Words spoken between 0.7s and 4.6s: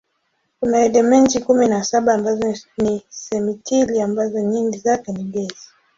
elementi kumi na saba ambazo ni simetili ambazo